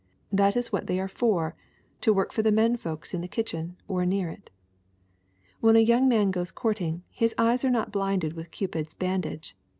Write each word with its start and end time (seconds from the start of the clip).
That 0.31 0.55
is 0.57 0.71
what 0.71 0.87
they 0.87 0.99
are 0.99 1.07
for 1.07 1.55
to 1.99 2.11
work 2.11 2.31
for 2.33 2.41
the 2.41 2.51
men 2.51 2.75
folks 2.75 3.13
in 3.13 3.21
the 3.21 3.27
kitchen 3.27 3.77
or 3.87 4.03
near 4.03 4.29
it. 4.29 4.49
"When 5.59 5.75
a 5.75 5.79
young 5.79 6.07
man 6.07 6.31
goes 6.31 6.49
courting, 6.49 7.03
his 7.11 7.35
eyes 7.37 7.63
are 7.63 7.69
not 7.69 7.91
blinded 7.91 8.33
with 8.33 8.49
Cupid's 8.49 8.95
bandage. 8.95 9.55